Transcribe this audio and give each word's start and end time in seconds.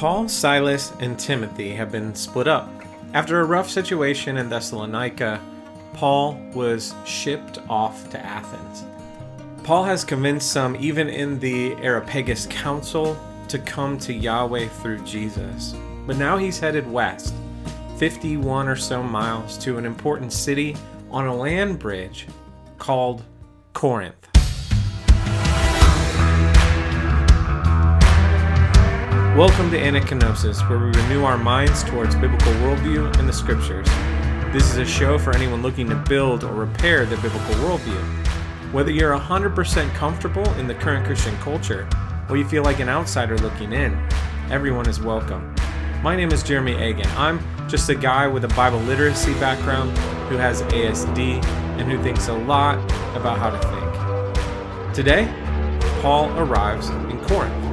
Paul, 0.00 0.28
Silas, 0.28 0.94
and 1.00 1.18
Timothy 1.18 1.74
have 1.74 1.92
been 1.92 2.14
split 2.14 2.48
up. 2.48 2.70
After 3.12 3.38
a 3.38 3.44
rough 3.44 3.68
situation 3.68 4.38
in 4.38 4.48
Thessalonica, 4.48 5.38
Paul 5.92 6.40
was 6.54 6.94
shipped 7.04 7.58
off 7.68 8.08
to 8.08 8.18
Athens. 8.18 8.84
Paul 9.62 9.84
has 9.84 10.02
convinced 10.02 10.50
some, 10.50 10.74
even 10.76 11.10
in 11.10 11.38
the 11.38 11.74
Areopagus 11.82 12.46
Council, 12.46 13.14
to 13.48 13.58
come 13.58 13.98
to 13.98 14.14
Yahweh 14.14 14.68
through 14.68 15.04
Jesus. 15.04 15.74
But 16.06 16.16
now 16.16 16.38
he's 16.38 16.58
headed 16.58 16.90
west, 16.90 17.34
51 17.98 18.68
or 18.68 18.76
so 18.76 19.02
miles, 19.02 19.58
to 19.58 19.76
an 19.76 19.84
important 19.84 20.32
city 20.32 20.76
on 21.10 21.26
a 21.26 21.36
land 21.36 21.78
bridge 21.78 22.26
called 22.78 23.22
Corinth. 23.74 24.29
Welcome 29.36 29.70
to 29.70 29.78
Anakainosis, 29.78 30.68
where 30.68 30.80
we 30.80 30.86
renew 30.86 31.22
our 31.22 31.38
minds 31.38 31.84
towards 31.84 32.16
biblical 32.16 32.52
worldview 32.54 33.16
and 33.16 33.28
the 33.28 33.32
scriptures. 33.32 33.86
This 34.52 34.68
is 34.72 34.76
a 34.78 34.84
show 34.84 35.18
for 35.18 35.32
anyone 35.34 35.62
looking 35.62 35.88
to 35.88 35.94
build 35.94 36.42
or 36.42 36.52
repair 36.52 37.06
their 37.06 37.16
biblical 37.18 37.54
worldview. 37.54 38.02
Whether 38.72 38.90
you're 38.90 39.16
100% 39.16 39.94
comfortable 39.94 40.52
in 40.54 40.66
the 40.66 40.74
current 40.74 41.06
Christian 41.06 41.34
culture 41.36 41.88
or 42.28 42.38
you 42.38 42.44
feel 42.44 42.64
like 42.64 42.80
an 42.80 42.88
outsider 42.88 43.38
looking 43.38 43.72
in, 43.72 43.96
everyone 44.50 44.88
is 44.88 45.00
welcome. 45.00 45.54
My 46.02 46.16
name 46.16 46.32
is 46.32 46.42
Jeremy 46.42 46.72
Eagan. 46.72 47.06
I'm 47.16 47.38
just 47.68 47.88
a 47.88 47.94
guy 47.94 48.26
with 48.26 48.44
a 48.44 48.48
Bible 48.48 48.80
literacy 48.80 49.34
background 49.34 49.96
who 50.28 50.38
has 50.38 50.62
ASD 50.62 51.42
and 51.78 51.90
who 51.90 52.02
thinks 52.02 52.26
a 52.26 52.34
lot 52.34 52.78
about 53.16 53.38
how 53.38 53.50
to 53.50 53.58
think. 53.58 54.94
Today, 54.94 55.32
Paul 56.02 56.36
arrives 56.36 56.88
in 56.88 57.20
Corinth. 57.26 57.69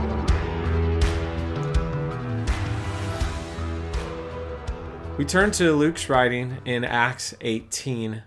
We 5.18 5.26
turn 5.26 5.50
to 5.54 5.74
Luke's 5.74 6.10
writing 6.10 6.60
in 6.66 6.84
Acts 6.84 7.34
18, 7.42 8.22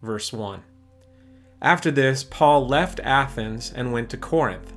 verse 0.00 0.32
1. 0.32 0.62
After 1.60 1.90
this, 1.90 2.24
Paul 2.24 2.66
left 2.66 2.98
Athens 3.00 3.74
and 3.76 3.92
went 3.92 4.08
to 4.08 4.16
Corinth, 4.16 4.72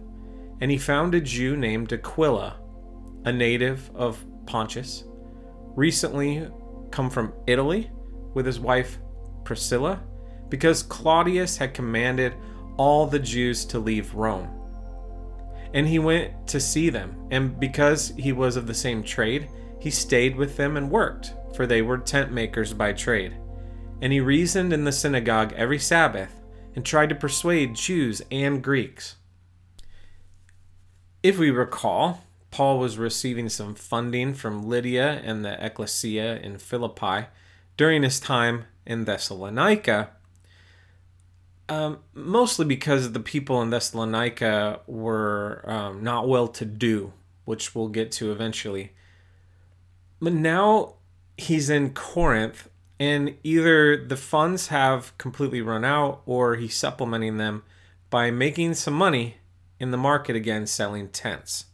and 0.60 0.70
he 0.70 0.78
found 0.78 1.16
a 1.16 1.22
Jew 1.22 1.56
named 1.56 1.94
Aquila, 1.94 2.60
a 3.24 3.32
native 3.32 3.90
of 3.96 4.26
Pontus, 4.46 5.06
recently 5.74 6.50
come 6.92 7.10
from 7.10 7.32
Italy 7.48 7.90
with 8.34 8.46
his 8.46 8.60
wife 8.60 8.98
Priscilla, 9.46 10.04
because 10.50 10.84
Claudius 10.84 11.56
had 11.56 11.74
commanded 11.74 12.34
all 12.76 13.08
the 13.08 13.20
Jews 13.20 13.64
to 13.68 13.80
leave 13.80 14.14
Rome. 14.14 14.50
And 15.74 15.88
he 15.88 15.98
went 15.98 16.46
to 16.48 16.60
see 16.60 16.90
them, 16.90 17.26
and 17.32 17.58
because 17.58 18.10
he 18.18 18.34
was 18.34 18.58
of 18.58 18.68
the 18.68 18.74
same 18.74 19.02
trade, 19.02 19.48
he 19.80 19.90
stayed 19.90 20.36
with 20.36 20.58
them 20.58 20.76
and 20.76 20.92
worked 20.92 21.36
for 21.56 21.68
they 21.68 21.82
were 21.82 21.98
tent 21.98 22.32
makers 22.32 22.74
by 22.74 22.94
trade. 22.94 23.36
And 24.02 24.12
he 24.12 24.20
reasoned 24.20 24.74
in 24.74 24.84
the 24.84 24.92
synagogue 24.92 25.54
every 25.56 25.80
Sabbath 25.80 26.42
and 26.76 26.86
tried 26.86 27.10
to 27.10 27.16
persuade 27.16 27.76
Jews 27.76 28.22
and 28.32 28.64
Greeks. 28.64 29.16
If 31.22 31.38
we 31.38 31.52
recall, 31.52 32.26
Paul 32.52 32.80
was 32.80 32.98
receiving 32.98 33.50
some 33.50 33.76
funding 33.76 34.34
from 34.34 34.68
Lydia 34.68 35.22
and 35.24 35.46
the 35.46 35.64
ecclesia 35.64 36.38
in 36.38 36.58
Philippi 36.58 37.28
during 37.78 38.04
his 38.04 38.20
time 38.20 38.66
in 38.86 39.06
Thessalonica, 39.06 40.10
um, 41.70 42.00
mostly 42.14 42.66
because 42.66 43.14
the 43.14 43.20
people 43.20 43.62
in 43.62 43.70
Thessalonica 43.70 44.82
were 44.86 45.64
um, 45.66 46.04
not 46.04 46.28
well 46.28 46.48
to 46.50 46.66
do, 46.66 47.14
which 47.46 47.74
we'll 47.74 47.88
get 47.88 48.12
to 48.14 48.32
eventually. 48.32 48.92
But 50.20 50.34
now 50.34 50.96
he's 51.38 51.70
in 51.70 51.94
Corinth, 51.94 52.70
and 53.00 53.36
either 53.44 54.06
the 54.06 54.18
funds 54.18 54.68
have 54.68 55.18
completely 55.18 55.62
run 55.62 55.84
out 55.84 56.22
or 56.26 56.56
he's 56.56 56.76
supplementing 56.76 57.38
them 57.38 57.64
by 58.10 58.32
making 58.32 58.76
some 58.76 58.94
money 58.94 59.38
in 59.80 59.92
the 59.92 59.98
market 59.98 60.36
again 60.36 60.68
selling 60.68 61.10
tents. 61.10 61.66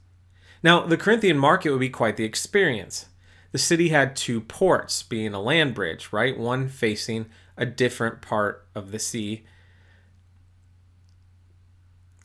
Now, 0.63 0.85
the 0.85 0.97
Corinthian 0.97 1.37
market 1.37 1.71
would 1.71 1.79
be 1.79 1.89
quite 1.89 2.17
the 2.17 2.23
experience. 2.23 3.07
The 3.51 3.57
city 3.57 3.89
had 3.89 4.15
two 4.15 4.41
ports, 4.41 5.03
being 5.03 5.33
a 5.33 5.41
land 5.41 5.73
bridge, 5.73 6.09
right? 6.11 6.37
One 6.37 6.67
facing 6.67 7.27
a 7.57 7.65
different 7.65 8.21
part 8.21 8.65
of 8.75 8.91
the 8.91 8.99
sea. 8.99 9.45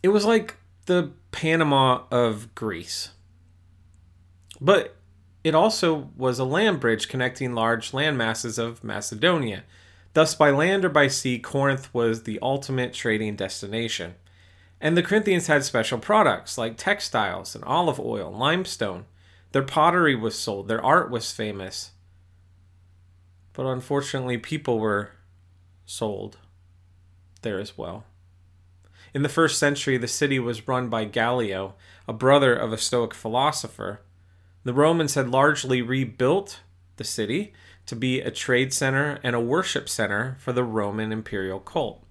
It 0.02 0.08
was 0.08 0.24
like 0.24 0.56
the 0.86 1.12
Panama 1.32 2.02
of 2.10 2.54
Greece. 2.54 3.10
But 4.60 4.96
it 5.44 5.54
also 5.54 6.10
was 6.16 6.38
a 6.38 6.44
land 6.44 6.80
bridge 6.80 7.08
connecting 7.08 7.54
large 7.54 7.92
land 7.92 8.16
masses 8.16 8.58
of 8.58 8.82
Macedonia. 8.82 9.64
Thus, 10.14 10.34
by 10.34 10.50
land 10.50 10.84
or 10.84 10.88
by 10.88 11.08
sea, 11.08 11.38
Corinth 11.38 11.92
was 11.92 12.22
the 12.22 12.38
ultimate 12.40 12.94
trading 12.94 13.36
destination. 13.36 14.14
And 14.80 14.96
the 14.96 15.02
Corinthians 15.02 15.46
had 15.46 15.64
special 15.64 15.98
products 15.98 16.56
like 16.56 16.76
textiles 16.76 17.54
and 17.54 17.62
olive 17.64 18.00
oil, 18.00 18.32
limestone. 18.32 19.04
Their 19.52 19.62
pottery 19.62 20.14
was 20.14 20.38
sold, 20.38 20.66
their 20.66 20.84
art 20.84 21.10
was 21.10 21.30
famous. 21.30 21.90
But 23.52 23.66
unfortunately, 23.66 24.38
people 24.38 24.78
were 24.78 25.10
sold 25.86 26.38
there 27.42 27.58
as 27.60 27.76
well. 27.76 28.04
In 29.12 29.22
the 29.22 29.28
first 29.28 29.58
century, 29.58 29.96
the 29.96 30.08
city 30.08 30.38
was 30.38 30.66
run 30.66 30.88
by 30.88 31.04
Gallio, 31.04 31.74
a 32.08 32.12
brother 32.12 32.54
of 32.54 32.72
a 32.72 32.78
Stoic 32.78 33.14
philosopher. 33.14 34.00
The 34.64 34.72
Romans 34.72 35.14
had 35.14 35.28
largely 35.28 35.82
rebuilt 35.82 36.60
the 36.96 37.04
city 37.04 37.52
to 37.86 37.94
be 37.94 38.20
a 38.20 38.30
trade 38.30 38.72
center 38.72 39.18
and 39.22 39.36
a 39.36 39.40
worship 39.40 39.88
center 39.88 40.36
for 40.40 40.52
the 40.52 40.64
Roman 40.64 41.12
imperial 41.12 41.60
cult. 41.60 42.02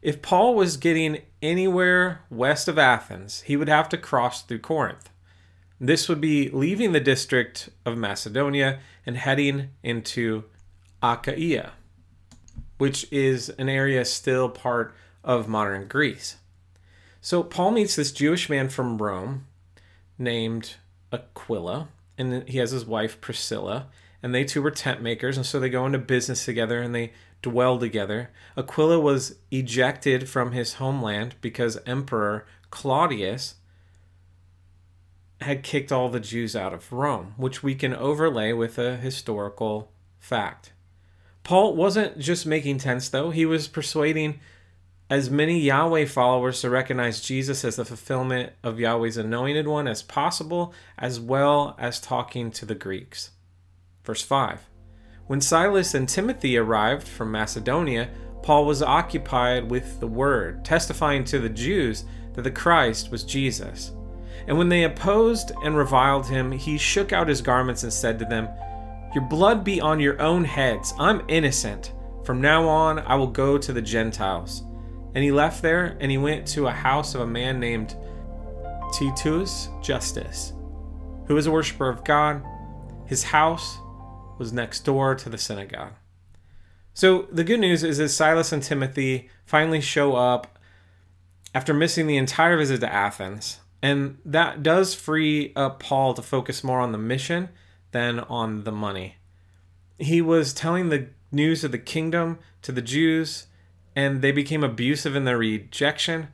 If 0.00 0.22
Paul 0.22 0.54
was 0.54 0.76
getting 0.76 1.22
anywhere 1.42 2.20
west 2.30 2.68
of 2.68 2.78
Athens, 2.78 3.40
he 3.42 3.56
would 3.56 3.68
have 3.68 3.88
to 3.88 3.98
cross 3.98 4.42
through 4.42 4.60
Corinth. 4.60 5.10
This 5.80 6.08
would 6.08 6.20
be 6.20 6.48
leaving 6.50 6.92
the 6.92 7.00
district 7.00 7.70
of 7.84 7.98
Macedonia 7.98 8.78
and 9.04 9.16
heading 9.16 9.70
into 9.82 10.44
Achaia, 11.02 11.72
which 12.78 13.10
is 13.12 13.48
an 13.50 13.68
area 13.68 14.04
still 14.04 14.48
part 14.48 14.94
of 15.24 15.48
modern 15.48 15.88
Greece. 15.88 16.36
So 17.20 17.42
Paul 17.42 17.72
meets 17.72 17.96
this 17.96 18.12
Jewish 18.12 18.48
man 18.48 18.68
from 18.68 18.98
Rome 18.98 19.46
named 20.18 20.76
Aquila, 21.12 21.88
and 22.18 22.48
he 22.48 22.58
has 22.58 22.70
his 22.70 22.84
wife 22.84 23.20
Priscilla, 23.20 23.88
and 24.22 24.34
they 24.34 24.44
two 24.44 24.62
were 24.62 24.70
tent 24.70 25.02
makers, 25.02 25.36
and 25.36 25.46
so 25.46 25.60
they 25.60 25.68
go 25.68 25.86
into 25.86 25.98
business 25.98 26.44
together 26.44 26.82
and 26.82 26.94
they 26.94 27.12
dwell 27.42 27.78
together. 27.78 28.30
Aquila 28.56 28.98
was 28.98 29.36
ejected 29.50 30.28
from 30.28 30.52
his 30.52 30.74
homeland 30.74 31.36
because 31.40 31.78
Emperor 31.86 32.46
Claudius 32.70 33.56
had 35.40 35.62
kicked 35.62 35.92
all 35.92 36.08
the 36.08 36.20
Jews 36.20 36.56
out 36.56 36.72
of 36.72 36.92
Rome, 36.92 37.34
which 37.36 37.62
we 37.62 37.74
can 37.74 37.94
overlay 37.94 38.52
with 38.52 38.78
a 38.78 38.96
historical 38.96 39.92
fact. 40.18 40.72
Paul 41.44 41.76
wasn't 41.76 42.18
just 42.18 42.46
making 42.46 42.78
tents, 42.78 43.08
though, 43.08 43.30
he 43.30 43.46
was 43.46 43.68
persuading 43.68 44.40
as 45.08 45.30
many 45.30 45.58
Yahweh 45.58 46.04
followers 46.06 46.60
to 46.60 46.70
recognize 46.70 47.20
Jesus 47.20 47.64
as 47.64 47.76
the 47.76 47.84
fulfillment 47.84 48.52
of 48.64 48.80
Yahweh's 48.80 49.16
anointed 49.16 49.68
one 49.68 49.86
as 49.86 50.02
possible, 50.02 50.74
as 50.98 51.20
well 51.20 51.76
as 51.78 52.00
talking 52.00 52.50
to 52.50 52.66
the 52.66 52.74
Greeks. 52.74 53.30
Verse 54.04 54.22
5 54.22 54.66
When 55.28 55.40
Silas 55.40 55.94
and 55.94 56.08
Timothy 56.08 56.56
arrived 56.56 57.06
from 57.06 57.30
Macedonia, 57.30 58.10
Paul 58.42 58.66
was 58.66 58.82
occupied 58.82 59.70
with 59.70 60.00
the 60.00 60.06
word, 60.08 60.64
testifying 60.64 61.24
to 61.24 61.38
the 61.38 61.48
Jews 61.48 62.04
that 62.34 62.42
the 62.42 62.50
Christ 62.50 63.10
was 63.10 63.24
Jesus. 63.24 63.92
And 64.48 64.58
when 64.58 64.68
they 64.68 64.84
opposed 64.84 65.52
and 65.62 65.76
reviled 65.76 66.26
him, 66.26 66.52
he 66.52 66.78
shook 66.78 67.12
out 67.12 67.28
his 67.28 67.40
garments 67.40 67.82
and 67.84 67.92
said 67.92 68.18
to 68.18 68.24
them, 68.24 68.48
Your 69.14 69.24
blood 69.24 69.64
be 69.64 69.80
on 69.80 70.00
your 70.00 70.20
own 70.20 70.44
heads. 70.44 70.94
I'm 70.98 71.22
innocent. 71.28 71.92
From 72.24 72.40
now 72.40 72.68
on, 72.68 72.98
I 73.00 73.14
will 73.14 73.26
go 73.28 73.56
to 73.56 73.72
the 73.72 73.82
Gentiles. 73.82 74.62
And 75.14 75.24
he 75.24 75.32
left 75.32 75.62
there 75.62 75.96
and 76.00 76.10
he 76.10 76.18
went 76.18 76.46
to 76.48 76.66
a 76.66 76.72
house 76.72 77.14
of 77.14 77.20
a 77.22 77.26
man 77.26 77.58
named 77.58 77.96
Titus 78.92 79.68
Justus, 79.82 80.52
who 81.26 81.34
was 81.34 81.46
a 81.46 81.50
worshiper 81.50 81.88
of 81.88 82.04
God. 82.04 82.42
His 83.06 83.24
house 83.24 83.78
was 84.38 84.52
next 84.52 84.80
door 84.80 85.14
to 85.14 85.28
the 85.28 85.38
synagogue. 85.38 85.94
So 86.92 87.26
the 87.30 87.44
good 87.44 87.60
news 87.60 87.84
is 87.84 87.98
that 87.98 88.08
Silas 88.08 88.52
and 88.52 88.62
Timothy 88.62 89.28
finally 89.44 89.80
show 89.80 90.16
up 90.16 90.58
after 91.54 91.74
missing 91.74 92.06
the 92.06 92.16
entire 92.16 92.56
visit 92.56 92.80
to 92.80 92.92
Athens. 92.92 93.60
And 93.82 94.18
that 94.24 94.62
does 94.62 94.94
free 94.94 95.52
up 95.54 95.78
Paul 95.78 96.14
to 96.14 96.22
focus 96.22 96.64
more 96.64 96.80
on 96.80 96.92
the 96.92 96.98
mission 96.98 97.50
than 97.92 98.20
on 98.20 98.64
the 98.64 98.72
money. 98.72 99.16
He 99.98 100.20
was 100.20 100.52
telling 100.52 100.88
the 100.88 101.08
news 101.30 101.64
of 101.64 101.72
the 101.72 101.78
kingdom 101.78 102.38
to 102.62 102.72
the 102.72 102.82
Jews 102.82 103.46
and 103.96 104.20
they 104.20 104.30
became 104.30 104.62
abusive 104.62 105.16
in 105.16 105.24
their 105.24 105.38
rejection. 105.38 106.28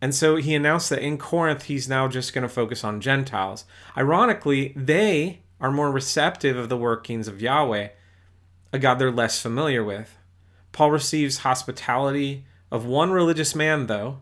And 0.00 0.14
so 0.14 0.36
he 0.36 0.54
announced 0.54 0.88
that 0.90 1.02
in 1.02 1.18
Corinth, 1.18 1.64
he's 1.64 1.88
now 1.88 2.08
just 2.08 2.32
going 2.32 2.42
to 2.42 2.48
focus 2.48 2.82
on 2.82 3.02
Gentiles. 3.02 3.66
Ironically, 3.96 4.72
they 4.74 5.42
are 5.60 5.70
more 5.70 5.92
receptive 5.92 6.56
of 6.56 6.70
the 6.70 6.76
workings 6.76 7.28
of 7.28 7.42
Yahweh, 7.42 7.88
a 8.72 8.78
God 8.78 8.94
they're 8.98 9.10
less 9.10 9.40
familiar 9.40 9.84
with. 9.84 10.16
Paul 10.72 10.90
receives 10.90 11.38
hospitality 11.38 12.44
of 12.72 12.84
one 12.84 13.12
religious 13.12 13.54
man, 13.54 13.86
though, 13.86 14.18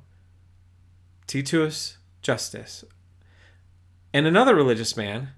Titus 1.26 1.96
Justus, 2.20 2.84
and 4.12 4.26
another 4.26 4.54
religious 4.54 4.96
man, 4.96 5.30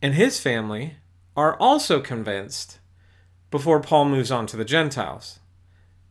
and 0.00 0.14
his 0.14 0.40
family 0.40 0.94
are 1.36 1.56
also 1.60 2.00
convinced 2.00 2.78
before 3.50 3.80
Paul 3.80 4.06
moves 4.06 4.30
on 4.30 4.46
to 4.46 4.56
the 4.56 4.64
Gentiles. 4.64 5.40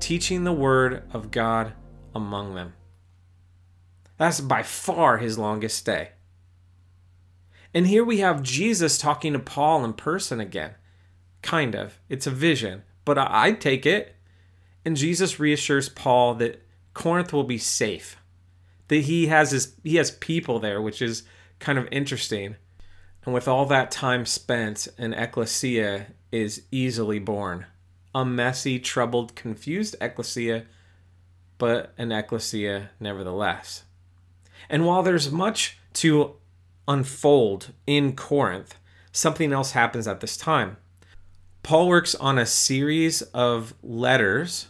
teaching 0.00 0.44
the 0.44 0.52
word 0.52 1.02
of 1.12 1.30
God 1.30 1.72
among 2.14 2.54
them. 2.54 2.74
That's 4.16 4.40
by 4.40 4.62
far 4.62 5.18
his 5.18 5.38
longest 5.38 5.78
stay. 5.78 6.10
And 7.72 7.86
here 7.86 8.04
we 8.04 8.18
have 8.18 8.42
Jesus 8.42 8.98
talking 8.98 9.32
to 9.32 9.38
Paul 9.38 9.84
in 9.84 9.92
person 9.92 10.40
again. 10.40 10.74
Kind 11.42 11.74
of. 11.74 11.98
It's 12.08 12.26
a 12.26 12.30
vision, 12.30 12.82
but 13.04 13.16
I'd 13.16 13.60
take 13.60 13.86
it. 13.86 14.16
And 14.84 14.96
Jesus 14.96 15.38
reassures 15.38 15.88
Paul 15.88 16.34
that 16.34 16.62
Corinth 16.94 17.32
will 17.32 17.44
be 17.44 17.58
safe. 17.58 18.16
That 18.88 19.02
he 19.02 19.28
has 19.28 19.52
his 19.52 19.74
he 19.84 19.96
has 19.96 20.10
people 20.10 20.58
there, 20.58 20.82
which 20.82 21.00
is 21.00 21.22
kind 21.60 21.78
of 21.78 21.88
interesting. 21.92 22.56
And 23.24 23.32
with 23.32 23.46
all 23.46 23.66
that 23.66 23.90
time 23.90 24.26
spent, 24.26 24.88
an 24.98 25.14
ecclesia 25.14 26.08
is 26.32 26.62
easily 26.70 27.18
born. 27.18 27.66
A 28.14 28.24
messy, 28.24 28.78
troubled, 28.78 29.34
confused 29.34 29.96
ecclesia, 30.00 30.66
but 31.58 31.92
an 31.96 32.10
ecclesia 32.10 32.90
nevertheless. 32.98 33.84
And 34.68 34.86
while 34.86 35.02
there's 35.02 35.30
much 35.30 35.78
to 35.94 36.36
unfold 36.88 37.72
in 37.86 38.16
Corinth, 38.16 38.74
something 39.12 39.52
else 39.52 39.72
happens 39.72 40.08
at 40.08 40.20
this 40.20 40.36
time. 40.36 40.76
Paul 41.62 41.88
works 41.88 42.14
on 42.14 42.38
a 42.38 42.46
series 42.46 43.22
of 43.22 43.74
letters 43.82 44.68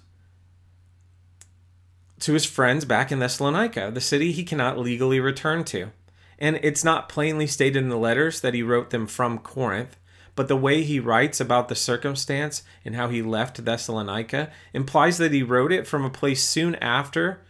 to 2.21 2.35
his 2.35 2.45
friends 2.45 2.85
back 2.85 3.11
in 3.11 3.19
Thessalonica, 3.19 3.91
the 3.93 4.01
city 4.01 4.33
he 4.33 4.45
cannot 4.45 4.79
legally 4.79 5.21
return 5.21 5.65
to. 5.65 5.91
And 6.39 6.59
it's 6.63 6.85
not 6.85 7.09
plainly 7.09 7.47
stated 7.47 7.83
in 7.83 7.89
the 7.89 7.97
letters 7.97 8.41
that 8.41 8.55
he 8.55 8.63
wrote 8.63 8.91
them 8.91 9.07
from 9.07 9.39
Corinth, 9.39 9.97
but 10.41 10.49
the 10.49 10.57
way 10.57 10.83
he 10.83 10.99
writes 10.99 11.39
about 11.39 11.69
the 11.69 11.75
circumstance 11.75 12.63
and 12.83 12.97
how 12.97 13.11
he 13.11 13.21
left 13.21 13.63
Thessalonica 13.63 14.51
implies 14.73 15.19
that 15.19 15.35
he 15.35 15.43
wrote 15.43 15.71
it 15.71 15.87
from 15.87 16.03
a 16.03 16.09
place 16.09 16.43
soon 16.43 16.77
after 16.77 17.43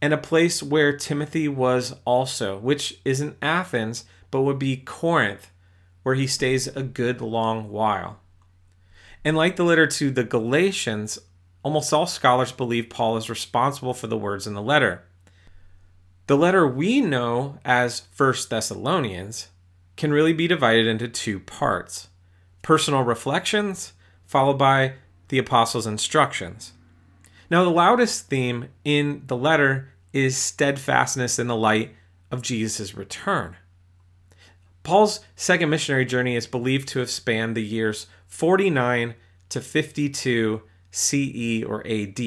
and 0.00 0.12
a 0.12 0.18
place 0.18 0.60
where 0.60 0.92
Timothy 0.92 1.46
was 1.46 1.94
also, 2.04 2.58
which 2.58 2.98
isn't 3.04 3.36
Athens, 3.40 4.06
but 4.32 4.42
would 4.42 4.58
be 4.58 4.76
Corinth, 4.76 5.52
where 6.02 6.16
he 6.16 6.26
stays 6.26 6.66
a 6.66 6.82
good 6.82 7.20
long 7.20 7.70
while. 7.70 8.18
And 9.24 9.36
like 9.36 9.54
the 9.54 9.62
letter 9.62 9.86
to 9.86 10.10
the 10.10 10.24
Galatians, 10.24 11.20
almost 11.62 11.92
all 11.92 12.08
scholars 12.08 12.50
believe 12.50 12.90
Paul 12.90 13.16
is 13.18 13.30
responsible 13.30 13.94
for 13.94 14.08
the 14.08 14.18
words 14.18 14.48
in 14.48 14.54
the 14.54 14.60
letter. 14.60 15.04
The 16.26 16.36
letter 16.36 16.66
we 16.66 17.00
know 17.00 17.58
as 17.64 18.00
First 18.10 18.50
Thessalonians 18.50 19.46
can 19.96 20.10
really 20.10 20.32
be 20.32 20.48
divided 20.48 20.88
into 20.88 21.06
two 21.06 21.38
parts 21.38 22.08
personal 22.62 23.02
reflections, 23.02 23.92
followed 24.24 24.58
by 24.58 24.94
the 25.28 25.38
apostles' 25.38 25.86
instructions. 25.86 26.72
Now, 27.50 27.64
the 27.64 27.70
loudest 27.70 28.28
theme 28.28 28.68
in 28.84 29.22
the 29.26 29.36
letter 29.36 29.92
is 30.12 30.36
steadfastness 30.36 31.38
in 31.38 31.48
the 31.48 31.56
light 31.56 31.94
of 32.30 32.42
Jesus' 32.42 32.94
return. 32.94 33.56
Paul's 34.82 35.20
second 35.36 35.70
missionary 35.70 36.04
journey 36.04 36.34
is 36.34 36.46
believed 36.46 36.88
to 36.88 36.98
have 36.98 37.10
spanned 37.10 37.56
the 37.56 37.62
years 37.62 38.06
49 38.26 39.14
to 39.50 39.60
52 39.60 40.62
CE 40.90 41.62
or 41.64 41.86
AD. 41.86 42.20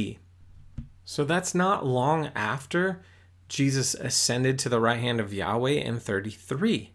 So 1.03 1.23
that's 1.23 1.53
not 1.53 1.85
long 1.85 2.31
after 2.35 3.01
Jesus 3.47 3.93
ascended 3.93 4.57
to 4.59 4.69
the 4.69 4.79
right 4.79 4.99
hand 4.99 5.19
of 5.19 5.33
Yahweh 5.33 5.71
in 5.71 5.99
33. 5.99 6.91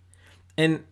And 0.56 0.84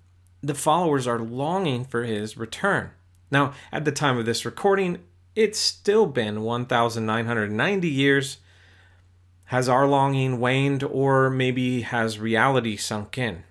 the 0.43 0.55
followers 0.55 1.07
are 1.07 1.19
longing 1.19 1.85
for 1.85 2.05
his 2.05 2.37
return. 2.37 2.91
Now, 3.31 3.53
at 3.73 3.85
the 3.85 3.93
time 3.93 4.19
of 4.19 4.27
this 4.27 4.45
recording, 4.45 4.99
it's 5.35 5.59
still 5.59 6.07
been 6.07 6.43
1,990 6.43 7.89
years. 7.89 8.39
Has 9.47 9.69
our 9.69 9.87
longing 9.87 10.41
waned, 10.41 10.83
or 10.83 11.31
maybe 11.31 11.83
has 11.83 12.19
reality 12.19 12.77
sunk 12.77 13.19
in? 13.19 13.45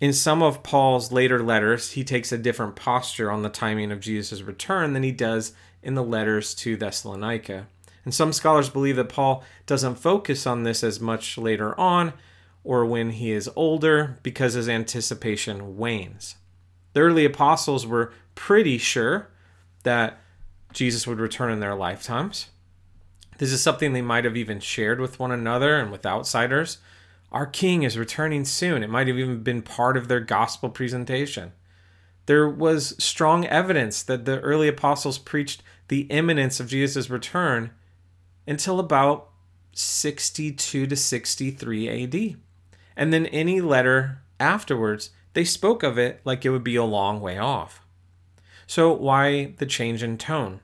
In 0.00 0.12
some 0.12 0.42
of 0.42 0.62
Paul's 0.62 1.10
later 1.10 1.42
letters, 1.42 1.92
he 1.92 2.04
takes 2.04 2.30
a 2.30 2.38
different 2.38 2.76
posture 2.76 3.30
on 3.30 3.42
the 3.42 3.48
timing 3.48 3.90
of 3.90 4.00
Jesus' 4.00 4.42
return 4.42 4.92
than 4.92 5.02
he 5.02 5.12
does 5.12 5.52
in 5.82 5.94
the 5.94 6.04
letters 6.04 6.54
to 6.54 6.76
Thessalonica. 6.76 7.66
And 8.04 8.14
some 8.14 8.32
scholars 8.32 8.68
believe 8.68 8.96
that 8.96 9.08
Paul 9.08 9.42
doesn't 9.66 9.96
focus 9.96 10.46
on 10.46 10.62
this 10.62 10.84
as 10.84 11.00
much 11.00 11.36
later 11.36 11.78
on 11.78 12.12
or 12.64 12.84
when 12.84 13.10
he 13.10 13.30
is 13.30 13.50
older 13.56 14.18
because 14.22 14.54
his 14.54 14.68
anticipation 14.68 15.76
wanes. 15.76 16.36
The 16.92 17.00
early 17.00 17.24
apostles 17.24 17.86
were 17.86 18.12
pretty 18.34 18.78
sure 18.78 19.30
that 19.84 20.18
Jesus 20.72 21.06
would 21.06 21.18
return 21.18 21.50
in 21.50 21.60
their 21.60 21.74
lifetimes. 21.74 22.48
This 23.38 23.52
is 23.52 23.62
something 23.62 23.92
they 23.92 24.02
might 24.02 24.24
have 24.24 24.36
even 24.36 24.60
shared 24.60 25.00
with 25.00 25.18
one 25.18 25.30
another 25.30 25.76
and 25.78 25.90
with 25.90 26.04
outsiders. 26.04 26.78
Our 27.30 27.46
king 27.46 27.84
is 27.84 27.96
returning 27.96 28.44
soon. 28.44 28.82
It 28.82 28.90
might 28.90 29.06
have 29.06 29.18
even 29.18 29.42
been 29.42 29.62
part 29.62 29.96
of 29.96 30.08
their 30.08 30.20
gospel 30.20 30.68
presentation. 30.68 31.52
There 32.26 32.48
was 32.48 33.02
strong 33.02 33.46
evidence 33.46 34.02
that 34.02 34.24
the 34.24 34.40
early 34.40 34.68
apostles 34.68 35.18
preached 35.18 35.62
the 35.88 36.02
imminence 36.02 36.60
of 36.60 36.68
Jesus' 36.68 37.08
return 37.08 37.70
until 38.46 38.80
about 38.80 39.30
62 39.72 40.86
to 40.86 40.96
63 40.96 42.04
AD. 42.04 42.40
And 42.98 43.12
then 43.12 43.26
any 43.26 43.60
letter 43.60 44.18
afterwards, 44.40 45.10
they 45.32 45.44
spoke 45.44 45.84
of 45.84 45.96
it 45.96 46.20
like 46.24 46.44
it 46.44 46.50
would 46.50 46.64
be 46.64 46.74
a 46.74 46.84
long 46.84 47.20
way 47.20 47.38
off. 47.38 47.80
So, 48.66 48.92
why 48.92 49.54
the 49.58 49.66
change 49.66 50.02
in 50.02 50.18
tone? 50.18 50.60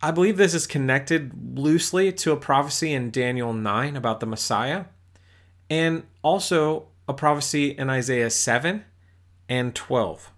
I 0.00 0.12
believe 0.12 0.36
this 0.36 0.54
is 0.54 0.66
connected 0.66 1.58
loosely 1.58 2.12
to 2.12 2.32
a 2.32 2.36
prophecy 2.36 2.92
in 2.92 3.10
Daniel 3.10 3.52
9 3.52 3.96
about 3.96 4.20
the 4.20 4.26
Messiah, 4.26 4.84
and 5.68 6.04
also 6.22 6.88
a 7.08 7.14
prophecy 7.14 7.70
in 7.70 7.88
Isaiah 7.90 8.30
7 8.30 8.84
and 9.48 9.74
12. 9.74 10.30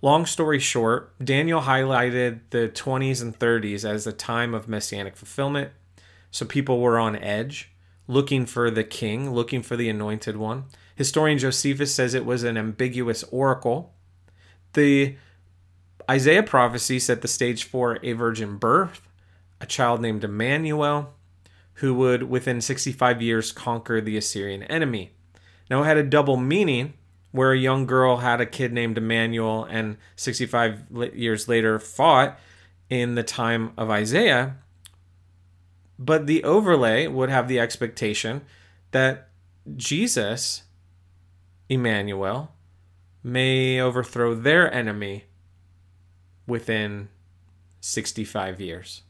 Long 0.00 0.26
story 0.26 0.58
short, 0.58 1.12
Daniel 1.22 1.60
highlighted 1.60 2.40
the 2.50 2.68
20s 2.68 3.20
and 3.20 3.38
30s 3.38 3.84
as 3.84 4.06
a 4.06 4.12
time 4.12 4.54
of 4.54 4.68
messianic 4.68 5.16
fulfillment. 5.16 5.70
So 6.30 6.46
people 6.46 6.80
were 6.80 6.98
on 6.98 7.14
edge, 7.16 7.72
looking 8.08 8.46
for 8.46 8.70
the 8.70 8.82
king, 8.82 9.30
looking 9.30 9.62
for 9.62 9.76
the 9.76 9.88
anointed 9.88 10.36
one. 10.36 10.64
Historian 10.96 11.38
Josephus 11.38 11.94
says 11.94 12.14
it 12.14 12.24
was 12.24 12.42
an 12.42 12.56
ambiguous 12.56 13.22
oracle. 13.30 13.94
The 14.72 15.16
Isaiah 16.10 16.42
prophecy 16.42 16.98
set 16.98 17.22
the 17.22 17.28
stage 17.28 17.64
for 17.64 17.98
a 18.02 18.12
virgin 18.14 18.56
birth, 18.56 19.06
a 19.60 19.66
child 19.66 20.00
named 20.00 20.24
Emmanuel, 20.24 21.14
who 21.74 21.94
would 21.94 22.24
within 22.24 22.60
65 22.60 23.22
years 23.22 23.52
conquer 23.52 24.00
the 24.00 24.16
Assyrian 24.16 24.64
enemy. 24.64 25.12
Now 25.70 25.82
it 25.82 25.86
had 25.86 25.98
a 25.98 26.02
double 26.02 26.38
meaning 26.38 26.94
where 27.30 27.52
a 27.52 27.58
young 27.58 27.84
girl 27.86 28.18
had 28.18 28.40
a 28.40 28.46
kid 28.46 28.72
named 28.72 28.96
Emmanuel 28.96 29.64
and 29.64 29.98
65 30.16 31.12
years 31.14 31.46
later 31.46 31.78
fought 31.78 32.38
in 32.88 33.14
the 33.14 33.22
time 33.22 33.72
of 33.76 33.90
Isaiah. 33.90 34.56
But 35.98 36.26
the 36.26 36.44
overlay 36.44 37.06
would 37.06 37.30
have 37.30 37.48
the 37.48 37.58
expectation 37.58 38.42
that 38.92 39.30
Jesus, 39.76 40.62
Emmanuel, 41.68 42.52
may 43.22 43.80
overthrow 43.80 44.34
their 44.34 44.72
enemy 44.72 45.24
within 46.46 47.08
65 47.80 48.60
years. 48.60 49.02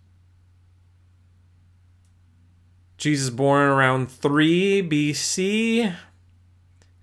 Jesus 2.96 3.30
born 3.30 3.68
around 3.68 4.10
3 4.10 4.88
BC. 4.88 5.94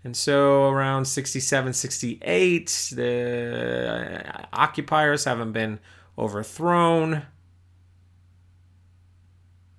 And 0.04 0.15
so 0.15 0.70
around 0.70 1.06
67, 1.06 1.74
68, 1.74 2.92
the 2.96 4.46
occupiers 4.54 5.24
haven't 5.24 5.54
been 5.54 5.80
overthrown. 6.18 7.24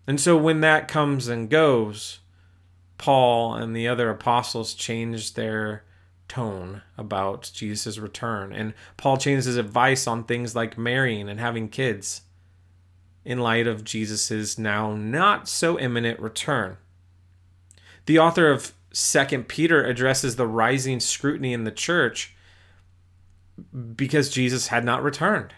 And 0.06 0.20
so 0.20 0.36
when 0.36 0.60
that 0.60 0.88
comes 0.88 1.28
and 1.28 1.50
goes, 1.50 2.20
Paul 2.98 3.54
and 3.54 3.74
the 3.74 3.88
other 3.88 4.08
apostles 4.10 4.74
change 4.74 5.34
their 5.34 5.84
tone 6.28 6.82
about 6.96 7.50
Jesus' 7.52 7.98
return. 7.98 8.52
And 8.52 8.74
Paul 8.96 9.16
changes 9.16 9.46
his 9.46 9.56
advice 9.56 10.06
on 10.06 10.24
things 10.24 10.54
like 10.54 10.78
marrying 10.78 11.28
and 11.28 11.40
having 11.40 11.68
kids 11.68 12.22
in 13.24 13.40
light 13.40 13.66
of 13.66 13.84
Jesus' 13.84 14.56
now 14.56 14.94
not 14.94 15.48
so 15.48 15.78
imminent 15.78 16.20
return. 16.20 16.76
The 18.06 18.18
author 18.18 18.50
of 18.50 18.72
2 18.92 19.44
Peter 19.44 19.84
addresses 19.84 20.36
the 20.36 20.46
rising 20.46 21.00
scrutiny 21.00 21.52
in 21.52 21.64
the 21.64 21.72
church 21.72 22.34
because 23.94 24.30
Jesus 24.30 24.68
had 24.68 24.84
not 24.84 25.02
returned. 25.02 25.52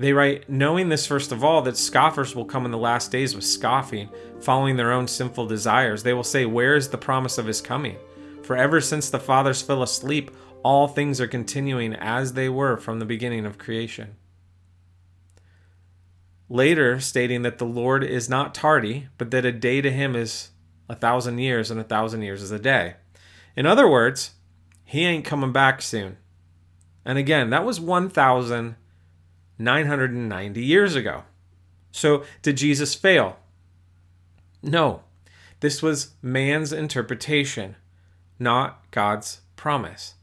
They 0.00 0.14
write, 0.14 0.48
knowing 0.48 0.88
this, 0.88 1.06
first 1.06 1.30
of 1.30 1.44
all, 1.44 1.60
that 1.60 1.76
scoffers 1.76 2.34
will 2.34 2.46
come 2.46 2.64
in 2.64 2.70
the 2.70 2.78
last 2.78 3.12
days 3.12 3.34
with 3.34 3.44
scoffing, 3.44 4.08
following 4.40 4.76
their 4.76 4.92
own 4.92 5.06
sinful 5.06 5.46
desires. 5.46 6.02
They 6.02 6.14
will 6.14 6.24
say, 6.24 6.46
Where 6.46 6.74
is 6.74 6.88
the 6.88 6.96
promise 6.96 7.36
of 7.36 7.44
his 7.44 7.60
coming? 7.60 7.98
For 8.42 8.56
ever 8.56 8.80
since 8.80 9.10
the 9.10 9.20
fathers 9.20 9.60
fell 9.60 9.82
asleep, 9.82 10.30
all 10.62 10.88
things 10.88 11.20
are 11.20 11.26
continuing 11.26 11.92
as 11.92 12.32
they 12.32 12.48
were 12.48 12.78
from 12.78 12.98
the 12.98 13.04
beginning 13.04 13.44
of 13.44 13.58
creation. 13.58 14.16
Later, 16.48 16.98
stating 16.98 17.42
that 17.42 17.58
the 17.58 17.66
Lord 17.66 18.02
is 18.02 18.26
not 18.26 18.54
tardy, 18.54 19.08
but 19.18 19.30
that 19.32 19.44
a 19.44 19.52
day 19.52 19.82
to 19.82 19.90
him 19.90 20.16
is 20.16 20.48
a 20.88 20.94
thousand 20.94 21.40
years, 21.40 21.70
and 21.70 21.78
a 21.78 21.84
thousand 21.84 22.22
years 22.22 22.40
is 22.40 22.50
a 22.50 22.58
day. 22.58 22.94
In 23.54 23.66
other 23.66 23.86
words, 23.86 24.30
he 24.82 25.04
ain't 25.04 25.26
coming 25.26 25.52
back 25.52 25.82
soon. 25.82 26.16
And 27.04 27.18
again, 27.18 27.50
that 27.50 27.66
was 27.66 27.78
1,990 29.60 30.64
years 30.64 30.96
ago. 30.96 31.24
So, 31.92 32.24
did 32.40 32.56
Jesus 32.56 32.94
fail? 32.94 33.36
No. 34.62 35.02
This 35.60 35.82
was 35.82 36.14
man's 36.22 36.72
interpretation, 36.72 37.76
not 38.38 38.90
God's 38.90 39.42
promise. 39.56 40.14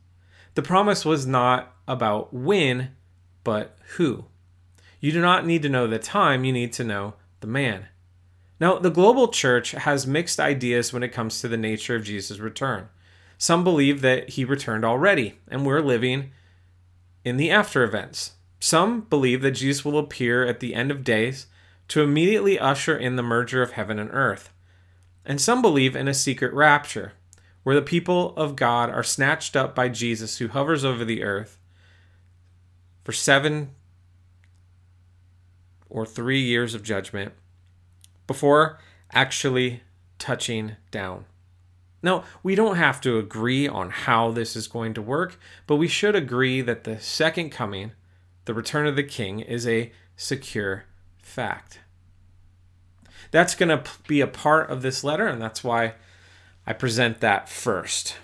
The 0.56 0.64
promise 0.64 1.06
was 1.06 1.28
not 1.28 1.76
about 1.88 2.34
when, 2.34 2.96
but 3.44 3.78
who. 3.98 4.26
You 5.00 5.12
do 5.12 5.22
not 5.22 5.46
need 5.46 5.62
to 5.62 5.70
know 5.70 5.86
the 5.86 6.00
time, 6.00 6.44
you 6.44 6.52
need 6.52 6.74
to 6.74 6.84
know 6.84 7.14
the 7.42 7.48
man. 7.48 7.88
Now, 8.60 8.80
the 8.80 8.90
global 8.90 9.28
church 9.28 9.72
has 9.72 10.08
mixed 10.08 10.40
ideas 10.40 10.92
when 10.92 11.04
it 11.04 11.14
comes 11.14 11.40
to 11.42 11.48
the 11.48 11.58
nature 11.58 11.96
of 11.96 12.04
Jesus' 12.04 12.40
return. 12.40 12.90
Some 13.38 13.64
believe 13.64 14.02
that 14.02 14.30
he 14.32 14.44
returned 14.44 14.84
already, 14.84 15.38
and 15.48 15.64
we're 15.64 15.82
living 15.82 16.32
in 17.24 17.38
the 17.38 17.52
after 17.52 17.84
events. 17.84 18.32
Some 18.60 19.02
believe 19.02 19.42
that 19.42 19.52
Jesus 19.52 19.86
will 19.86 20.00
appear 20.00 20.46
at 20.46 20.60
the 20.60 20.74
end 20.74 20.92
of 20.92 21.04
days 21.04 21.48
to 21.90 22.02
immediately 22.02 22.60
usher 22.60 22.98
in 22.98 23.16
the 23.16 23.24
merger 23.24 23.62
of 23.62 23.72
heaven 23.72 24.00
and 24.00 24.10
earth. 24.12 24.52
And 25.26 25.40
some 25.40 25.62
believe 25.62 25.96
in 25.96 26.08
a 26.08 26.14
secret 26.14 26.54
rapture, 26.54 27.14
where 27.64 27.76
the 27.76 27.82
people 27.82 28.36
of 28.36 28.56
God 28.56 28.90
are 28.90 29.04
snatched 29.04 29.56
up 29.56 29.76
by 29.76 29.90
Jesus, 29.90 30.38
who 30.38 30.48
hovers 30.48 30.86
over 30.86 31.04
the 31.04 31.24
earth 31.24 31.60
for 33.04 33.12
seven 33.12 33.72
or 35.90 36.06
three 36.06 36.42
years 36.42 36.74
of 36.74 36.84
judgment 36.84 37.34
before 38.26 38.80
actually 39.12 39.82
touching 40.20 40.76
down. 40.92 41.26
Now, 42.04 42.24
we 42.44 42.56
don't 42.56 42.76
have 42.76 43.02
to 43.02 43.18
agree 43.18 43.68
on 43.68 43.90
how 43.90 44.32
this 44.32 44.56
is 44.56 44.68
going 44.68 44.94
to 44.96 45.02
work, 45.02 45.40
but 45.66 45.78
we 45.78 45.88
should 45.88 46.16
agree 46.16 46.62
that 46.62 46.84
the 46.84 47.00
second 47.00 47.50
coming, 47.50 47.92
the 48.48 48.54
return 48.54 48.88
of 48.88 48.96
the 48.96 49.04
king, 49.04 49.40
is 49.40 49.68
a 49.68 49.92
secure 50.16 50.86
fact. 51.22 51.80
That's 53.30 53.56
going 53.56 53.70
to 53.70 53.84
be 54.08 54.22
a 54.22 54.28
part 54.28 54.70
of 54.70 54.82
this 54.82 55.04
letter, 55.04 55.28
and 55.28 55.42
that's 55.42 55.64
why 55.64 55.94
I 56.66 56.74
present 56.74 57.20
that 57.20 57.48
first. 57.48 58.16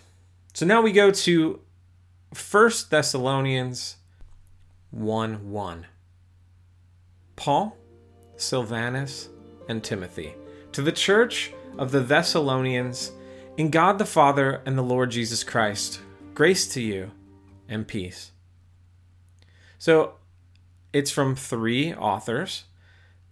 So 0.53 0.65
now 0.65 0.81
we 0.81 0.91
go 0.91 1.11
to 1.11 1.59
1 2.51 2.71
Thessalonians 2.89 3.97
1 4.91 5.51
1. 5.51 5.85
Paul, 7.35 7.77
Silvanus, 8.37 9.29
and 9.67 9.83
Timothy, 9.83 10.35
to 10.71 10.81
the 10.81 10.91
church 10.91 11.51
of 11.77 11.91
the 11.91 12.01
Thessalonians, 12.01 13.11
in 13.57 13.69
God 13.69 13.97
the 13.97 14.05
Father 14.05 14.61
and 14.65 14.77
the 14.77 14.83
Lord 14.83 15.11
Jesus 15.11 15.43
Christ, 15.43 15.99
grace 16.33 16.67
to 16.73 16.81
you 16.81 17.11
and 17.67 17.87
peace. 17.87 18.32
So 19.83 20.13
it's 20.93 21.11
from 21.11 21.35
three 21.35 21.93
authors, 21.93 22.63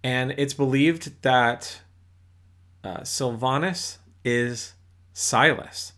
and 0.03 0.34
it's 0.36 0.53
believed 0.53 1.22
that 1.22 1.79
uh, 2.84 3.05
Silvanus 3.05 4.00
is 4.25 4.74
Silas. 5.13 5.93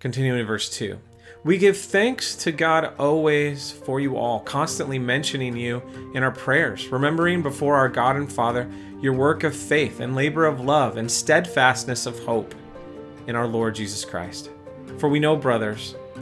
Continuing 0.00 0.38
in 0.38 0.46
verse 0.46 0.68
2. 0.68 0.98
We 1.44 1.56
give 1.56 1.78
thanks 1.78 2.36
to 2.36 2.52
God 2.52 2.92
always 2.98 3.72
for 3.72 4.00
you 4.00 4.18
all, 4.18 4.40
constantly 4.40 4.98
mentioning 4.98 5.56
you 5.56 5.82
in 6.12 6.22
our 6.22 6.30
prayers, 6.30 6.88
remembering 6.88 7.40
before 7.40 7.76
our 7.76 7.88
God 7.88 8.16
and 8.16 8.30
Father 8.30 8.70
your 9.00 9.14
work 9.14 9.44
of 9.44 9.56
faith 9.56 10.00
and 10.00 10.14
labor 10.14 10.44
of 10.44 10.60
love 10.60 10.98
and 10.98 11.10
steadfastness 11.10 12.04
of 12.04 12.22
hope 12.24 12.54
in 13.28 13.34
our 13.34 13.46
Lord 13.46 13.74
Jesus 13.74 14.04
Christ. 14.04 14.50
For 14.98 15.08
we 15.08 15.20
know, 15.20 15.36
brothers, 15.36 15.94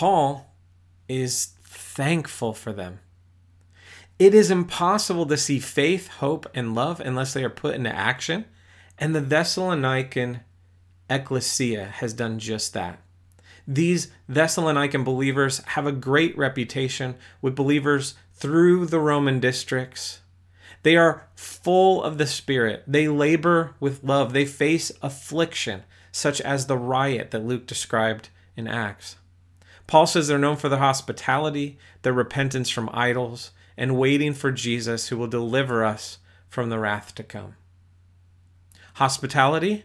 Paul 0.00 0.46
is 1.10 1.50
thankful 1.62 2.54
for 2.54 2.72
them. 2.72 3.00
It 4.18 4.32
is 4.32 4.50
impossible 4.50 5.26
to 5.26 5.36
see 5.36 5.58
faith, 5.58 6.08
hope, 6.08 6.46
and 6.54 6.74
love 6.74 7.00
unless 7.00 7.34
they 7.34 7.44
are 7.44 7.50
put 7.50 7.74
into 7.74 7.94
action. 7.94 8.46
And 8.98 9.14
the 9.14 9.20
Thessalonican 9.20 10.40
ecclesia 11.10 11.84
has 11.84 12.14
done 12.14 12.38
just 12.38 12.72
that. 12.72 13.02
These 13.68 14.10
Thessalonican 14.26 15.04
believers 15.04 15.58
have 15.66 15.86
a 15.86 15.92
great 15.92 16.34
reputation 16.34 17.16
with 17.42 17.54
believers 17.54 18.14
through 18.32 18.86
the 18.86 19.00
Roman 19.00 19.38
districts. 19.38 20.20
They 20.82 20.96
are 20.96 21.28
full 21.34 22.02
of 22.02 22.16
the 22.16 22.26
Spirit. 22.26 22.84
They 22.86 23.06
labor 23.06 23.74
with 23.80 24.02
love. 24.02 24.32
They 24.32 24.46
face 24.46 24.90
affliction, 25.02 25.82
such 26.10 26.40
as 26.40 26.68
the 26.68 26.78
riot 26.78 27.32
that 27.32 27.44
Luke 27.44 27.66
described 27.66 28.30
in 28.56 28.66
Acts. 28.66 29.16
Paul 29.90 30.06
says 30.06 30.28
they're 30.28 30.38
known 30.38 30.54
for 30.54 30.68
their 30.68 30.78
hospitality, 30.78 31.76
their 32.02 32.12
repentance 32.12 32.70
from 32.70 32.88
idols, 32.92 33.50
and 33.76 33.98
waiting 33.98 34.34
for 34.34 34.52
Jesus 34.52 35.08
who 35.08 35.16
will 35.16 35.26
deliver 35.26 35.84
us 35.84 36.18
from 36.48 36.70
the 36.70 36.78
wrath 36.78 37.12
to 37.16 37.24
come. 37.24 37.56
Hospitality? 38.94 39.82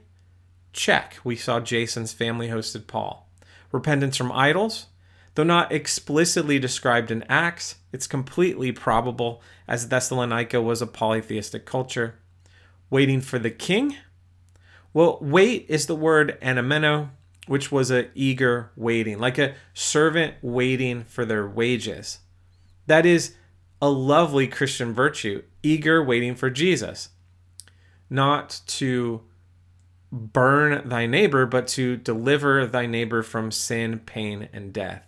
Check. 0.74 1.18
We 1.24 1.36
saw 1.36 1.60
Jason's 1.60 2.14
family 2.14 2.50
hosted 2.50 2.86
Paul. 2.86 3.28
Repentance 3.72 4.16
from 4.16 4.32
idols? 4.32 4.86
Though 5.34 5.44
not 5.44 5.72
explicitly 5.72 6.60
described 6.60 7.10
in 7.10 7.24
Acts, 7.24 7.78
it's 7.92 8.06
completely 8.06 8.72
probable 8.72 9.42
as 9.68 9.88
Thessalonica 9.88 10.62
was 10.62 10.84
a 10.84 10.88
polytheistic 10.88 11.66
culture. 11.66 12.14
Waiting 12.92 13.22
for 13.22 13.40
the 13.40 13.50
king? 13.50 13.96
Well, 14.94 15.18
wait 15.20 15.66
is 15.68 15.88
the 15.88 15.96
word 15.96 16.38
anameno, 16.44 17.10
which 17.48 17.72
was 17.72 17.92
a 17.92 18.10
eager 18.16 18.72
waiting, 18.76 19.20
like 19.20 19.38
a 19.38 19.56
servant 19.74 20.36
waiting 20.42 21.04
for 21.04 21.26
their 21.26 21.48
wages. 21.48 22.20
That 22.88 23.06
is 23.06 23.36
a 23.82 23.90
lovely 23.90 24.48
Christian 24.48 24.94
virtue, 24.94 25.44
eager 25.62 26.04
waiting 26.04 26.36
for 26.36 26.50
Jesus. 26.50 27.10
Not 28.10 28.62
to 28.68 29.24
burn 30.12 30.88
thy 30.88 31.06
neighbor, 31.06 31.46
but 31.46 31.68
to 31.68 31.98
deliver 31.98 32.66
thy 32.66 32.86
neighbor 32.86 33.22
from 33.22 33.52
sin, 33.52 34.00
pain, 34.00 34.50
and 34.54 34.74
death. 34.74 35.04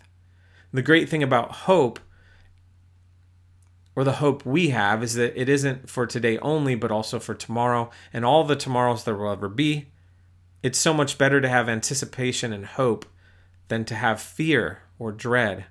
The 0.73 0.81
great 0.81 1.07
thing 1.07 1.23
about 1.23 1.51
hope, 1.51 1.99
or 3.95 4.03
the 4.03 4.13
hope 4.13 4.45
we 4.45 4.69
have, 4.69 5.01
is 5.01 5.15
that 5.15 5.39
it 5.39 5.47
isn't 5.47 5.89
for 5.89 6.05
today 6.05 6.37
only, 6.39 6.75
but 6.75 6.91
also 6.91 7.19
for 7.19 7.33
tomorrow 7.33 7.89
and 8.11 8.25
all 8.25 8.43
the 8.43 8.55
tomorrows 8.55 9.03
there 9.03 9.15
will 9.15 9.31
ever 9.31 9.49
be. 9.49 9.87
It's 10.67 10.77
so 10.77 10.93
much 10.93 11.17
better 11.17 11.39
to 11.39 11.47
have 11.47 11.69
anticipation 11.69 12.51
and 12.51 12.65
hope 12.65 13.05
than 13.69 13.85
to 13.85 13.95
have 13.95 14.19
fear 14.19 14.81
or 14.99 15.13
dread. 15.13 15.67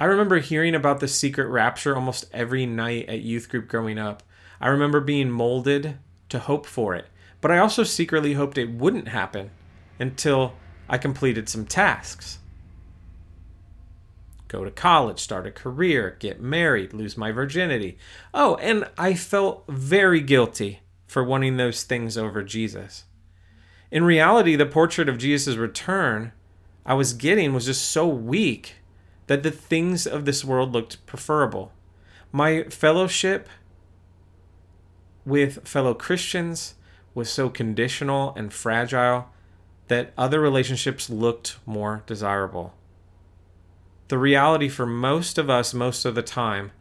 I 0.00 0.06
remember 0.06 0.38
hearing 0.38 0.74
about 0.74 1.00
the 1.00 1.06
secret 1.06 1.48
rapture 1.48 1.94
almost 1.94 2.30
every 2.32 2.64
night 2.64 3.10
at 3.10 3.20
youth 3.20 3.50
group 3.50 3.68
growing 3.68 3.98
up. 3.98 4.22
I 4.58 4.68
remember 4.68 5.00
being 5.00 5.30
molded 5.30 5.98
to 6.30 6.38
hope 6.38 6.64
for 6.64 6.94
it, 6.94 7.08
but 7.42 7.50
I 7.50 7.58
also 7.58 7.84
secretly 7.84 8.32
hoped 8.32 8.56
it 8.56 8.70
wouldn't 8.70 9.08
happen 9.08 9.50
until 9.98 10.54
I 10.88 10.96
completed 10.96 11.50
some 11.50 11.66
tasks. 11.66 12.38
Go 14.48 14.64
to 14.64 14.70
college, 14.70 15.20
start 15.20 15.46
a 15.46 15.50
career, 15.50 16.16
get 16.20 16.40
married, 16.40 16.94
lose 16.94 17.18
my 17.18 17.32
virginity. 17.32 17.98
Oh, 18.32 18.54
and 18.62 18.88
I 18.96 19.12
felt 19.12 19.64
very 19.68 20.22
guilty 20.22 20.80
for 21.12 21.22
wanting 21.22 21.58
those 21.58 21.82
things 21.82 22.16
over 22.16 22.42
Jesus. 22.42 23.04
In 23.90 24.02
reality, 24.02 24.56
the 24.56 24.64
portrait 24.64 25.10
of 25.10 25.18
Jesus' 25.18 25.56
return 25.56 26.32
I 26.86 26.94
was 26.94 27.12
getting 27.12 27.52
was 27.52 27.66
just 27.66 27.90
so 27.90 28.08
weak 28.08 28.76
that 29.26 29.42
the 29.42 29.50
things 29.50 30.06
of 30.06 30.24
this 30.24 30.42
world 30.42 30.72
looked 30.72 31.04
preferable. 31.04 31.70
My 32.32 32.64
fellowship 32.64 33.46
with 35.26 35.68
fellow 35.68 35.92
Christians 35.92 36.76
was 37.14 37.30
so 37.30 37.50
conditional 37.50 38.32
and 38.34 38.50
fragile 38.50 39.28
that 39.88 40.14
other 40.16 40.40
relationships 40.40 41.10
looked 41.10 41.58
more 41.66 42.02
desirable. 42.06 42.72
The 44.08 44.16
reality 44.18 44.70
for 44.70 44.86
most 44.86 45.36
of 45.36 45.50
us, 45.50 45.74
most 45.74 46.06
of 46.06 46.14
the 46.14 46.22
time, 46.22 46.72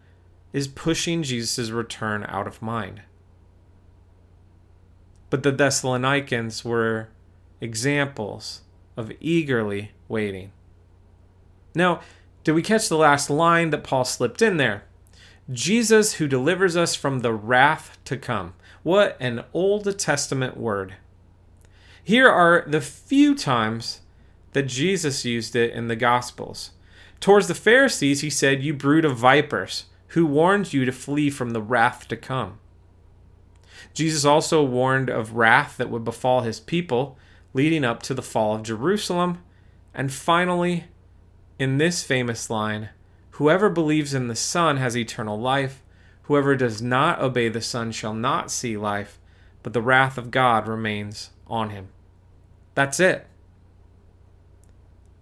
is 0.53 0.69
pushing 0.69 1.21
Jesus' 1.21 1.69
return 1.69 2.25
out 2.29 2.47
of 2.47 2.61
mind. 2.61 3.01
But 5.31 5.43
the 5.43 5.51
Thessalonians 5.51 6.63
were 6.63 7.07
examples 7.61 8.61
of 8.97 9.11
eagerly 9.19 9.93
waiting. 10.07 10.51
Now, 11.73 12.01
did 12.43 12.51
we 12.51 12.61
catch 12.61 12.89
the 12.89 12.97
last 12.97 13.29
line 13.29 13.69
that 13.69 13.83
Paul 13.83 14.03
slipped 14.03 14.41
in 14.41 14.57
there? 14.57 14.83
Jesus 15.49 16.15
who 16.15 16.27
delivers 16.27 16.75
us 16.75 16.95
from 16.95 17.19
the 17.19 17.33
wrath 17.33 17.97
to 18.05 18.17
come. 18.17 18.53
What 18.83 19.15
an 19.19 19.45
Old 19.53 19.97
Testament 19.97 20.57
word. 20.57 20.95
Here 22.03 22.29
are 22.29 22.65
the 22.67 22.81
few 22.81 23.33
times 23.33 24.01
that 24.51 24.63
Jesus 24.63 25.23
used 25.23 25.55
it 25.55 25.71
in 25.71 25.87
the 25.87 25.95
Gospels. 25.95 26.71
Towards 27.21 27.47
the 27.47 27.55
Pharisees, 27.55 28.19
he 28.19 28.29
said, 28.29 28.63
You 28.63 28.73
brood 28.73 29.05
of 29.05 29.17
vipers, 29.17 29.85
who 30.07 30.25
warned 30.25 30.73
you 30.73 30.83
to 30.83 30.91
flee 30.91 31.29
from 31.29 31.51
the 31.51 31.61
wrath 31.61 32.07
to 32.09 32.17
come. 32.17 32.59
Jesus 33.93 34.25
also 34.25 34.63
warned 34.63 35.09
of 35.09 35.35
wrath 35.35 35.77
that 35.77 35.89
would 35.89 36.03
befall 36.03 36.41
his 36.41 36.59
people, 36.59 37.17
leading 37.53 37.83
up 37.83 38.01
to 38.03 38.13
the 38.13 38.21
fall 38.21 38.55
of 38.55 38.63
Jerusalem. 38.63 39.43
And 39.93 40.11
finally, 40.11 40.85
in 41.59 41.77
this 41.77 42.03
famous 42.03 42.49
line, 42.49 42.89
Whoever 43.41 43.69
believes 43.69 44.13
in 44.13 44.27
the 44.27 44.35
Son 44.35 44.77
has 44.77 44.95
eternal 44.95 45.39
life. 45.39 45.81
Whoever 46.23 46.55
does 46.55 46.79
not 46.79 47.19
obey 47.19 47.49
the 47.49 47.59
Son 47.59 47.91
shall 47.91 48.13
not 48.13 48.51
see 48.51 48.77
life, 48.77 49.17
but 49.63 49.73
the 49.73 49.81
wrath 49.81 50.17
of 50.17 50.29
God 50.29 50.67
remains 50.67 51.31
on 51.47 51.71
him. 51.71 51.87
That's 52.75 52.99
it. 52.99 53.25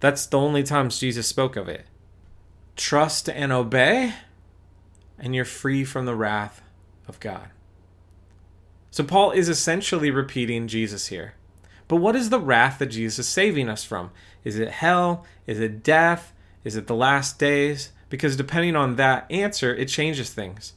That's 0.00 0.26
the 0.26 0.38
only 0.38 0.62
times 0.62 0.98
Jesus 0.98 1.26
spoke 1.26 1.56
of 1.56 1.66
it. 1.66 1.86
Trust 2.76 3.30
and 3.30 3.52
obey, 3.52 4.14
and 5.18 5.34
you're 5.34 5.46
free 5.46 5.84
from 5.84 6.04
the 6.04 6.14
wrath 6.14 6.60
of 7.08 7.20
God. 7.20 7.48
So 8.90 9.04
Paul 9.04 9.30
is 9.30 9.48
essentially 9.48 10.10
repeating 10.10 10.68
Jesus 10.68 11.08
here. 11.08 11.34
But 11.88 11.96
what 11.96 12.16
is 12.16 12.30
the 12.30 12.40
wrath 12.40 12.78
that 12.78 12.86
Jesus 12.86 13.26
is 13.26 13.32
saving 13.32 13.68
us 13.68 13.84
from? 13.84 14.10
Is 14.44 14.58
it 14.58 14.70
hell? 14.70 15.24
Is 15.46 15.60
it 15.60 15.82
death? 15.82 16.32
Is 16.64 16.76
it 16.76 16.86
the 16.86 16.94
last 16.94 17.38
days? 17.38 17.90
because 18.10 18.36
depending 18.36 18.76
on 18.76 18.96
that 18.96 19.24
answer, 19.30 19.74
it 19.74 19.88
changes 19.88 20.30
things. 20.30 20.74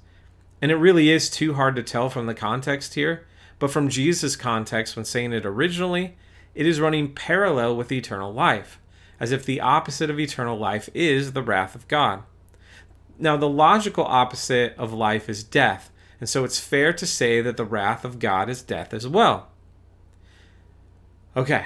And 0.61 0.71
it 0.71 0.77
really 0.77 1.09
is 1.09 1.29
too 1.29 1.55
hard 1.55 1.75
to 1.75 1.83
tell 1.83 2.09
from 2.09 2.27
the 2.27 2.33
context 2.33 2.93
here, 2.93 3.25
but 3.59 3.71
from 3.71 3.89
Jesus' 3.89 4.37
context 4.37 4.95
when 4.95 5.03
saying 5.03 5.33
it 5.33 5.45
originally, 5.45 6.15
it 6.55 6.65
is 6.65 6.79
running 6.79 7.13
parallel 7.13 7.75
with 7.75 7.91
eternal 7.91 8.31
life, 8.31 8.79
as 9.19 9.31
if 9.31 9.45
the 9.45 9.59
opposite 9.59 10.09
of 10.09 10.19
eternal 10.19 10.57
life 10.57 10.87
is 10.93 11.33
the 11.33 11.41
wrath 11.41 11.75
of 11.75 11.87
God. 11.87 12.23
Now, 13.19 13.35
the 13.35 13.49
logical 13.49 14.05
opposite 14.05 14.75
of 14.77 14.93
life 14.93 15.27
is 15.27 15.43
death, 15.43 15.91
and 16.23 16.29
so 16.29 16.45
it's 16.45 16.57
fair 16.57 16.93
to 16.93 17.05
say 17.05 17.41
that 17.41 17.57
the 17.57 17.65
wrath 17.65 18.05
of 18.05 18.17
God 18.17 18.47
is 18.47 18.61
death 18.61 18.93
as 18.93 19.05
well. 19.05 19.49
Okay, 21.35 21.65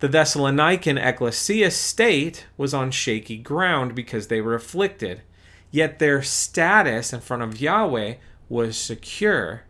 the 0.00 0.06
Thessalonican 0.06 1.02
ecclesia 1.02 1.70
state 1.70 2.46
was 2.58 2.74
on 2.74 2.90
shaky 2.90 3.38
ground 3.38 3.94
because 3.94 4.28
they 4.28 4.42
were 4.42 4.54
afflicted, 4.54 5.22
yet 5.70 5.98
their 5.98 6.20
status 6.20 7.14
in 7.14 7.22
front 7.22 7.42
of 7.42 7.58
Yahweh 7.58 8.16
was 8.50 8.76
secure. 8.76 9.62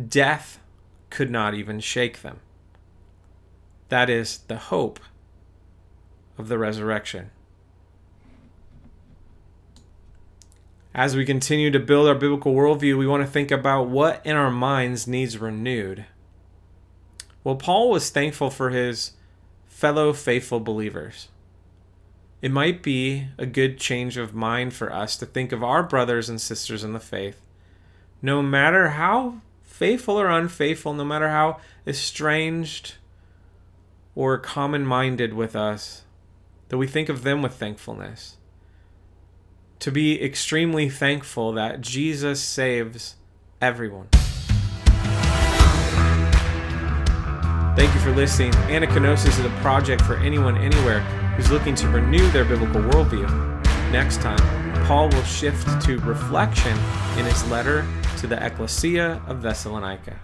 Death 0.00 0.60
could 1.10 1.28
not 1.28 1.54
even 1.54 1.80
shake 1.80 2.22
them. 2.22 2.38
That 3.88 4.08
is 4.08 4.38
the 4.46 4.58
hope 4.58 5.00
of 6.38 6.46
the 6.46 6.56
resurrection. 6.56 7.32
As 10.94 11.16
we 11.16 11.24
continue 11.24 11.72
to 11.72 11.80
build 11.80 12.06
our 12.06 12.14
biblical 12.14 12.54
worldview, 12.54 12.96
we 12.96 13.06
want 13.06 13.24
to 13.24 13.30
think 13.30 13.50
about 13.50 13.88
what 13.88 14.24
in 14.24 14.36
our 14.36 14.50
minds 14.50 15.08
needs 15.08 15.38
renewed. 15.38 16.04
Well, 17.42 17.56
Paul 17.56 17.90
was 17.90 18.10
thankful 18.10 18.48
for 18.48 18.70
his 18.70 19.12
fellow 19.66 20.12
faithful 20.12 20.60
believers. 20.60 21.30
It 22.40 22.52
might 22.52 22.80
be 22.80 23.26
a 23.38 23.44
good 23.44 23.78
change 23.78 24.16
of 24.16 24.36
mind 24.36 24.72
for 24.72 24.92
us 24.92 25.16
to 25.16 25.26
think 25.26 25.50
of 25.50 25.64
our 25.64 25.82
brothers 25.82 26.28
and 26.28 26.40
sisters 26.40 26.84
in 26.84 26.92
the 26.92 27.00
faith, 27.00 27.40
no 28.22 28.40
matter 28.40 28.90
how 28.90 29.40
faithful 29.64 30.20
or 30.20 30.28
unfaithful, 30.28 30.94
no 30.94 31.04
matter 31.04 31.28
how 31.28 31.58
estranged 31.88 32.94
or 34.14 34.38
common 34.38 34.86
minded 34.86 35.34
with 35.34 35.56
us, 35.56 36.04
that 36.68 36.78
we 36.78 36.86
think 36.86 37.08
of 37.08 37.24
them 37.24 37.42
with 37.42 37.54
thankfulness. 37.54 38.36
To 39.80 39.90
be 39.90 40.22
extremely 40.22 40.88
thankful 40.88 41.52
that 41.52 41.80
Jesus 41.80 42.40
saves 42.40 43.16
everyone. 43.60 44.08
Thank 47.76 47.92
you 47.92 48.00
for 48.00 48.12
listening. 48.12 48.52
Anakainosis 48.52 49.38
is 49.38 49.44
a 49.44 49.50
project 49.60 50.00
for 50.02 50.16
anyone, 50.16 50.56
anywhere 50.56 51.00
who's 51.36 51.50
looking 51.50 51.74
to 51.74 51.88
renew 51.88 52.30
their 52.30 52.44
biblical 52.44 52.80
worldview. 52.80 53.28
Next 53.90 54.20
time, 54.22 54.38
Paul 54.86 55.08
will 55.08 55.24
shift 55.24 55.84
to 55.86 55.98
reflection 56.00 56.78
in 57.18 57.24
his 57.24 57.44
letter 57.50 57.86
to 58.18 58.26
the 58.26 58.44
Ecclesia 58.44 59.20
of 59.26 59.42
Thessalonica. 59.42 60.18